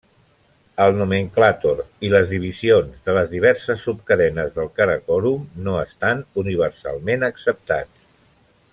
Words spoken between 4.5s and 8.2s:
del Karakoram no estan universalment acceptats.